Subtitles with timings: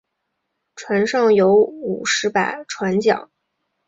[0.75, 3.29] 船上有五十把船浆。